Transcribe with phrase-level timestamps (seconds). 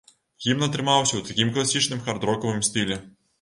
[0.45, 2.99] Гімн атрымаўся ў такім класічным хард-рокавым стылі.